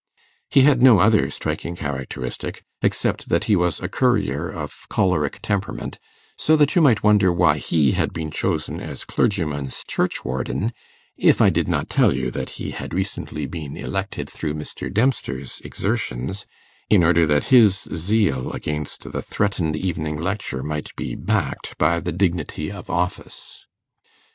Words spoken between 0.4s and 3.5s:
He had no other striking characteristic, except that